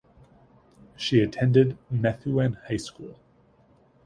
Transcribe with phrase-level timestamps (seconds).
[0.97, 3.19] She attended Methuen High School.